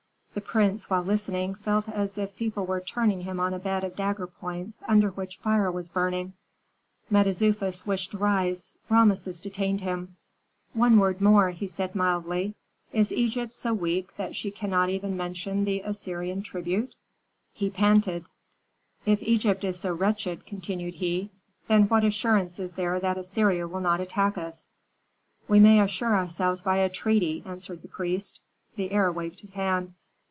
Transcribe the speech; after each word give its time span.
The 0.33 0.39
prince, 0.39 0.89
while 0.89 1.03
listening, 1.03 1.55
felt 1.55 1.89
as 1.89 2.17
if 2.17 2.37
people 2.37 2.65
were 2.65 2.79
turning 2.79 3.21
him 3.23 3.37
on 3.37 3.53
a 3.53 3.59
bed 3.59 3.83
of 3.83 3.97
dagger 3.97 4.27
points 4.27 4.81
under 4.87 5.09
which 5.09 5.35
fire 5.37 5.69
was 5.69 5.89
burning. 5.89 6.31
Mentezufis 7.09 7.85
wished 7.85 8.11
to 8.11 8.17
rise; 8.17 8.77
Rameses 8.89 9.41
detained 9.41 9.81
him. 9.81 10.15
"One 10.73 10.97
word 10.99 11.19
more," 11.19 11.53
said 11.67 11.91
he, 11.91 11.97
mildly. 11.99 12.55
"Is 12.93 13.11
Egypt 13.11 13.53
so 13.53 13.73
weak 13.73 14.15
that 14.15 14.33
she 14.37 14.51
cannot 14.51 14.87
even 14.89 15.17
mention 15.17 15.65
the 15.65 15.81
Assyrian 15.81 16.41
tribute?" 16.43 16.95
He 17.53 17.69
panted. 17.69 18.23
"If 19.05 19.21
Egypt 19.23 19.65
is 19.65 19.81
so 19.81 19.93
wretched," 19.93 20.45
continued 20.45 20.93
he, 20.95 21.29
"then 21.67 21.89
what 21.89 22.05
assurance 22.05 22.57
is 22.57 22.71
there 22.71 23.01
that 23.01 23.17
Assyria 23.17 23.67
will 23.67 23.81
not 23.81 23.99
attack 23.99 24.37
us?" 24.37 24.65
"We 25.49 25.59
may 25.59 25.81
assure 25.81 26.15
ourselves 26.15 26.61
by 26.61 26.77
a 26.77 26.87
treaty," 26.89 27.43
answered 27.45 27.81
the 27.81 27.89
priest. 27.89 28.39
The 28.77 28.91
heir 28.93 29.11
waved 29.11 29.41
his 29.41 29.53
hand. 29.53 29.93